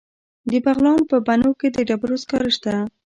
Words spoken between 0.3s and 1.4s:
د بغلان په